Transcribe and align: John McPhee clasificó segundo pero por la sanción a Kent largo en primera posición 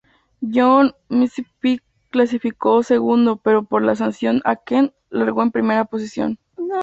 John 0.51 0.95
McPhee 1.09 1.77
clasificó 2.09 2.81
segundo 2.81 3.35
pero 3.37 3.61
por 3.65 3.83
la 3.83 3.95
sanción 3.95 4.41
a 4.45 4.55
Kent 4.55 4.93
largo 5.11 5.43
en 5.43 5.51
primera 5.51 5.85
posición 5.85 6.39